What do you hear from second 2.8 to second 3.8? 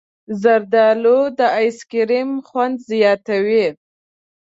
زیاتوي.